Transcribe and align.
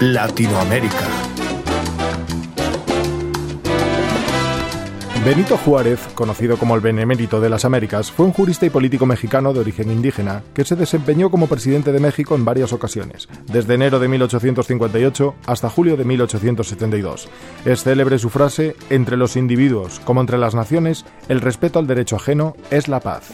Latinoamérica. 0.00 1.08
Benito 5.24 5.56
Juárez, 5.56 5.98
conocido 6.14 6.56
como 6.56 6.76
el 6.76 6.80
Benemérito 6.80 7.40
de 7.40 7.50
las 7.50 7.64
Américas, 7.64 8.12
fue 8.12 8.24
un 8.24 8.32
jurista 8.32 8.64
y 8.64 8.70
político 8.70 9.06
mexicano 9.06 9.52
de 9.52 9.58
origen 9.58 9.90
indígena 9.90 10.44
que 10.54 10.64
se 10.64 10.76
desempeñó 10.76 11.32
como 11.32 11.48
presidente 11.48 11.90
de 11.90 11.98
México 11.98 12.36
en 12.36 12.44
varias 12.44 12.72
ocasiones, 12.72 13.28
desde 13.52 13.74
enero 13.74 13.98
de 13.98 14.06
1858 14.06 15.34
hasta 15.46 15.68
julio 15.68 15.96
de 15.96 16.04
1872. 16.04 17.28
Es 17.64 17.82
célebre 17.82 18.20
su 18.20 18.30
frase, 18.30 18.76
entre 18.90 19.16
los 19.16 19.34
individuos 19.34 20.00
como 20.04 20.20
entre 20.20 20.38
las 20.38 20.54
naciones, 20.54 21.06
el 21.28 21.40
respeto 21.40 21.80
al 21.80 21.88
derecho 21.88 22.14
ajeno 22.14 22.54
es 22.70 22.86
la 22.86 23.00
paz. 23.00 23.32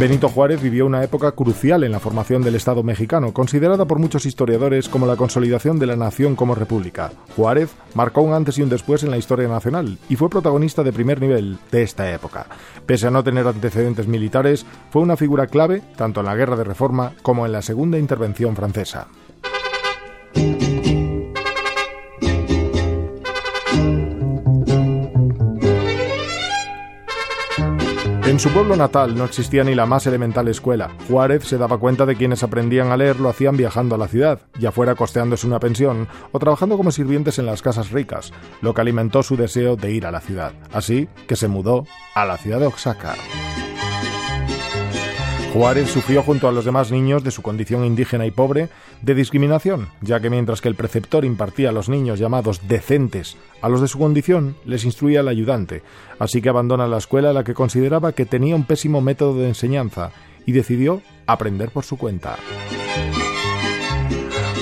Benito 0.00 0.30
Juárez 0.30 0.62
vivió 0.62 0.86
una 0.86 1.04
época 1.04 1.32
crucial 1.32 1.84
en 1.84 1.92
la 1.92 2.00
formación 2.00 2.40
del 2.40 2.54
Estado 2.54 2.82
mexicano, 2.82 3.34
considerada 3.34 3.84
por 3.84 3.98
muchos 3.98 4.24
historiadores 4.24 4.88
como 4.88 5.04
la 5.04 5.16
consolidación 5.16 5.78
de 5.78 5.84
la 5.84 5.94
nación 5.94 6.36
como 6.36 6.54
república. 6.54 7.12
Juárez 7.36 7.68
marcó 7.92 8.22
un 8.22 8.32
antes 8.32 8.56
y 8.56 8.62
un 8.62 8.70
después 8.70 9.02
en 9.02 9.10
la 9.10 9.18
historia 9.18 9.46
nacional 9.46 9.98
y 10.08 10.16
fue 10.16 10.30
protagonista 10.30 10.82
de 10.82 10.94
primer 10.94 11.20
nivel 11.20 11.58
de 11.70 11.82
esta 11.82 12.10
época. 12.10 12.46
Pese 12.86 13.08
a 13.08 13.10
no 13.10 13.22
tener 13.22 13.46
antecedentes 13.46 14.08
militares, 14.08 14.64
fue 14.88 15.02
una 15.02 15.18
figura 15.18 15.48
clave 15.48 15.82
tanto 15.96 16.20
en 16.20 16.26
la 16.26 16.34
Guerra 16.34 16.56
de 16.56 16.64
Reforma 16.64 17.12
como 17.20 17.44
en 17.44 17.52
la 17.52 17.60
Segunda 17.60 17.98
Intervención 17.98 18.56
Francesa. 18.56 19.06
En 28.24 28.38
su 28.38 28.50
pueblo 28.50 28.76
natal 28.76 29.16
no 29.16 29.24
existía 29.24 29.64
ni 29.64 29.74
la 29.74 29.86
más 29.86 30.06
elemental 30.06 30.46
escuela. 30.48 30.90
Juárez 31.08 31.44
se 31.44 31.58
daba 31.58 31.78
cuenta 31.78 32.06
de 32.06 32.16
quienes 32.16 32.42
aprendían 32.42 32.92
a 32.92 32.96
leer 32.96 33.18
lo 33.18 33.28
hacían 33.28 33.56
viajando 33.56 33.94
a 33.94 33.98
la 33.98 34.08
ciudad, 34.08 34.40
ya 34.58 34.70
fuera 34.70 34.94
costeándose 34.94 35.46
una 35.46 35.58
pensión 35.58 36.06
o 36.30 36.38
trabajando 36.38 36.76
como 36.76 36.92
sirvientes 36.92 37.38
en 37.38 37.46
las 37.46 37.62
casas 37.62 37.90
ricas, 37.90 38.32
lo 38.60 38.72
que 38.72 38.82
alimentó 38.82 39.22
su 39.22 39.36
deseo 39.36 39.74
de 39.74 39.90
ir 39.90 40.06
a 40.06 40.12
la 40.12 40.20
ciudad. 40.20 40.52
Así 40.72 41.08
que 41.26 41.34
se 41.34 41.48
mudó 41.48 41.86
a 42.14 42.24
la 42.24 42.36
ciudad 42.36 42.60
de 42.60 42.66
Oaxaca. 42.66 43.14
Juárez 45.52 45.90
sufrió 45.90 46.22
junto 46.22 46.46
a 46.46 46.52
los 46.52 46.64
demás 46.64 46.92
niños 46.92 47.24
de 47.24 47.32
su 47.32 47.42
condición 47.42 47.84
indígena 47.84 48.24
y 48.24 48.30
pobre 48.30 48.68
de 49.02 49.16
discriminación, 49.16 49.88
ya 50.00 50.20
que 50.20 50.30
mientras 50.30 50.60
que 50.60 50.68
el 50.68 50.76
preceptor 50.76 51.24
impartía 51.24 51.70
a 51.70 51.72
los 51.72 51.88
niños 51.88 52.20
llamados 52.20 52.68
decentes 52.68 53.36
a 53.60 53.68
los 53.68 53.80
de 53.80 53.88
su 53.88 53.98
condición, 53.98 54.56
les 54.64 54.84
instruía 54.84 55.20
el 55.20 55.28
ayudante, 55.28 55.82
así 56.20 56.40
que 56.40 56.48
abandona 56.48 56.86
la 56.86 56.98
escuela 56.98 57.32
la 57.32 57.42
que 57.42 57.54
consideraba 57.54 58.12
que 58.12 58.26
tenía 58.26 58.54
un 58.54 58.64
pésimo 58.64 59.00
método 59.00 59.40
de 59.40 59.48
enseñanza 59.48 60.12
y 60.46 60.52
decidió 60.52 61.02
aprender 61.26 61.70
por 61.70 61.84
su 61.84 61.98
cuenta. 61.98 62.36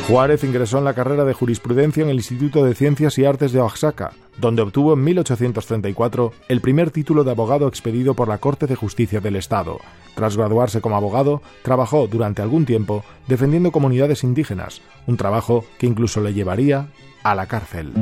Juárez 0.08 0.42
ingresó 0.42 0.78
en 0.78 0.84
la 0.84 0.94
carrera 0.94 1.26
de 1.26 1.34
jurisprudencia 1.34 2.02
en 2.02 2.08
el 2.08 2.16
Instituto 2.16 2.64
de 2.64 2.74
Ciencias 2.74 3.18
y 3.18 3.26
Artes 3.26 3.52
de 3.52 3.60
Oaxaca, 3.60 4.12
donde 4.38 4.62
obtuvo 4.62 4.94
en 4.94 5.04
1834 5.04 6.32
el 6.48 6.62
primer 6.62 6.90
título 6.90 7.24
de 7.24 7.32
abogado 7.32 7.68
expedido 7.68 8.14
por 8.14 8.26
la 8.26 8.38
Corte 8.38 8.66
de 8.66 8.74
Justicia 8.74 9.20
del 9.20 9.36
Estado. 9.36 9.80
Tras 10.14 10.34
graduarse 10.34 10.80
como 10.80 10.96
abogado, 10.96 11.42
trabajó 11.62 12.06
durante 12.06 12.40
algún 12.40 12.64
tiempo 12.64 13.04
defendiendo 13.26 13.70
comunidades 13.70 14.24
indígenas, 14.24 14.80
un 15.06 15.18
trabajo 15.18 15.66
que 15.78 15.86
incluso 15.86 16.22
le 16.22 16.32
llevaría 16.32 16.88
a 17.22 17.34
la 17.34 17.44
cárcel. 17.44 17.92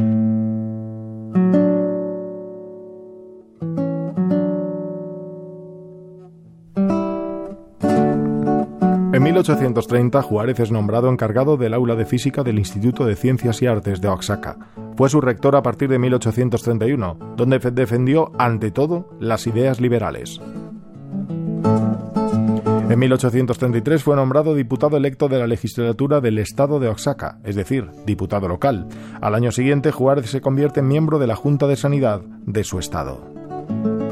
1830, 9.27 10.23
Juárez 10.23 10.61
es 10.61 10.71
nombrado 10.71 11.11
encargado 11.11 11.57
del 11.57 11.75
aula 11.75 11.97
de 11.97 12.07
física 12.07 12.45
del 12.45 12.61
Instituto 12.61 13.05
de 13.05 13.17
Ciencias 13.17 13.61
y 13.61 13.67
Artes 13.67 14.01
de 14.01 14.09
Oaxaca. 14.09 14.57
Fue 14.97 15.09
su 15.09 15.21
rector 15.21 15.57
a 15.57 15.63
partir 15.63 15.89
de 15.89 15.99
1831, 15.99 17.35
donde 17.37 17.59
defendió, 17.59 18.31
ante 18.39 18.71
todo, 18.71 19.11
las 19.19 19.49
ideas 19.49 19.81
liberales. 19.81 20.41
En 22.89 22.99
1833 23.01 24.01
fue 24.05 24.15
nombrado 24.15 24.55
diputado 24.55 24.97
electo 24.97 25.29
de 25.29 25.41
la 25.41 25.49
legislatura 25.49 26.21
del 26.21 26.39
Estado 26.39 26.79
de 26.79 26.87
Oaxaca, 26.87 27.41
es 27.43 27.57
decir, 27.57 27.91
diputado 28.07 28.47
local. 28.47 28.87
Al 29.21 29.35
año 29.35 29.51
siguiente, 29.51 29.91
Juárez 29.91 30.31
se 30.31 30.41
convierte 30.41 30.81
en 30.81 30.87
miembro 30.87 31.19
de 31.19 31.27
la 31.27 31.35
Junta 31.35 31.67
de 31.67 31.75
Sanidad 31.75 32.21
de 32.21 32.63
su 32.63 32.79
estado. 32.79 34.06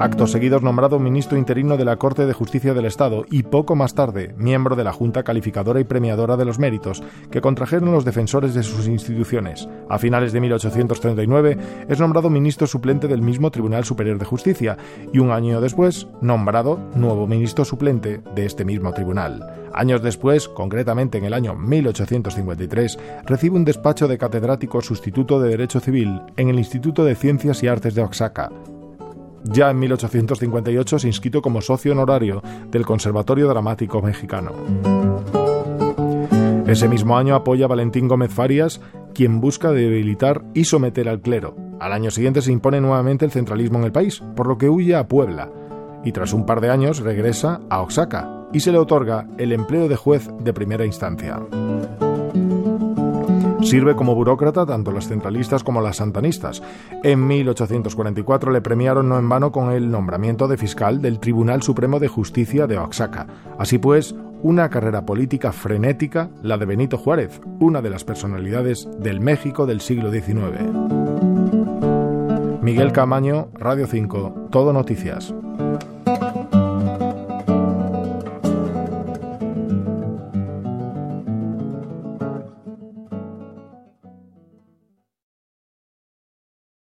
Actos 0.00 0.30
seguidos 0.30 0.62
nombrado 0.62 0.98
ministro 0.98 1.36
interino 1.36 1.76
de 1.76 1.84
la 1.84 1.96
Corte 1.96 2.24
de 2.24 2.32
Justicia 2.32 2.72
del 2.72 2.86
Estado 2.86 3.26
y 3.30 3.42
poco 3.42 3.76
más 3.76 3.94
tarde 3.94 4.34
miembro 4.38 4.74
de 4.74 4.82
la 4.82 4.94
Junta 4.94 5.24
Calificadora 5.24 5.78
y 5.78 5.84
Premiadora 5.84 6.38
de 6.38 6.46
los 6.46 6.58
Méritos 6.58 7.02
que 7.30 7.42
contrajeron 7.42 7.92
los 7.92 8.06
defensores 8.06 8.54
de 8.54 8.62
sus 8.62 8.88
instituciones. 8.88 9.68
A 9.90 9.98
finales 9.98 10.32
de 10.32 10.40
1839 10.40 11.58
es 11.86 12.00
nombrado 12.00 12.30
ministro 12.30 12.66
suplente 12.66 13.08
del 13.08 13.20
mismo 13.20 13.50
Tribunal 13.50 13.84
Superior 13.84 14.18
de 14.18 14.24
Justicia 14.24 14.78
y 15.12 15.18
un 15.18 15.32
año 15.32 15.60
después 15.60 16.06
nombrado 16.22 16.80
nuevo 16.94 17.26
ministro 17.26 17.66
suplente 17.66 18.22
de 18.34 18.46
este 18.46 18.64
mismo 18.64 18.94
tribunal. 18.94 19.68
Años 19.74 20.00
después, 20.00 20.48
concretamente 20.48 21.18
en 21.18 21.26
el 21.26 21.34
año 21.34 21.54
1853, 21.56 22.98
recibe 23.26 23.56
un 23.56 23.66
despacho 23.66 24.08
de 24.08 24.16
catedrático 24.16 24.80
sustituto 24.80 25.38
de 25.42 25.50
Derecho 25.50 25.78
Civil 25.78 26.22
en 26.38 26.48
el 26.48 26.56
Instituto 26.56 27.04
de 27.04 27.16
Ciencias 27.16 27.62
y 27.62 27.68
Artes 27.68 27.94
de 27.94 28.00
Oaxaca. 28.00 28.50
Ya 29.44 29.70
en 29.70 29.78
1858 29.78 30.98
se 30.98 31.06
inscrito 31.06 31.42
como 31.42 31.60
socio 31.60 31.92
honorario 31.92 32.42
del 32.70 32.84
Conservatorio 32.84 33.48
Dramático 33.48 34.02
Mexicano. 34.02 34.52
Ese 36.66 36.88
mismo 36.88 37.16
año 37.16 37.34
apoya 37.34 37.64
a 37.64 37.68
Valentín 37.68 38.06
Gómez 38.06 38.32
Farias, 38.32 38.80
quien 39.12 39.40
busca 39.40 39.72
debilitar 39.72 40.44
y 40.54 40.64
someter 40.64 41.08
al 41.08 41.20
clero. 41.20 41.56
Al 41.80 41.92
año 41.92 42.10
siguiente 42.10 42.42
se 42.42 42.52
impone 42.52 42.80
nuevamente 42.80 43.24
el 43.24 43.32
centralismo 43.32 43.78
en 43.78 43.84
el 43.84 43.92
país, 43.92 44.22
por 44.36 44.46
lo 44.46 44.56
que 44.56 44.68
huye 44.68 44.94
a 44.94 45.08
Puebla, 45.08 45.50
y 46.04 46.12
tras 46.12 46.32
un 46.32 46.46
par 46.46 46.60
de 46.60 46.70
años 46.70 47.00
regresa 47.00 47.60
a 47.70 47.80
Oaxaca 47.80 48.46
y 48.52 48.60
se 48.60 48.70
le 48.70 48.78
otorga 48.78 49.26
el 49.38 49.52
empleo 49.52 49.88
de 49.88 49.96
juez 49.96 50.30
de 50.40 50.52
primera 50.52 50.84
instancia. 50.84 51.40
Sirve 53.62 53.94
como 53.94 54.14
burócrata 54.14 54.66
tanto 54.66 54.90
las 54.92 55.08
centralistas 55.08 55.62
como 55.62 55.80
las 55.80 55.96
santanistas. 55.96 56.62
En 57.02 57.26
1844 57.26 58.50
le 58.52 58.60
premiaron 58.60 59.08
no 59.08 59.18
en 59.18 59.28
vano 59.28 59.52
con 59.52 59.70
el 59.72 59.90
nombramiento 59.90 60.48
de 60.48 60.56
fiscal 60.56 61.02
del 61.02 61.20
Tribunal 61.20 61.62
Supremo 61.62 61.98
de 61.98 62.08
Justicia 62.08 62.66
de 62.66 62.78
Oaxaca. 62.78 63.26
Así 63.58 63.78
pues, 63.78 64.14
una 64.42 64.70
carrera 64.70 65.04
política 65.04 65.52
frenética, 65.52 66.30
la 66.42 66.56
de 66.56 66.66
Benito 66.66 66.96
Juárez, 66.96 67.40
una 67.60 67.82
de 67.82 67.90
las 67.90 68.04
personalidades 68.04 68.88
del 68.98 69.20
México 69.20 69.66
del 69.66 69.80
siglo 69.80 70.10
XIX. 70.10 71.00
Miguel 72.62 72.92
Camaño, 72.92 73.48
Radio 73.54 73.86
5, 73.86 74.48
Todo 74.50 74.72
Noticias. 74.72 75.34